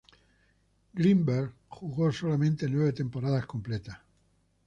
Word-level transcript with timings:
Greenberg 0.95 1.53
jugó 1.69 2.11
solamente 2.11 2.67
nueve 2.67 2.91
temporadas 2.91 3.45
completas. 3.45 3.99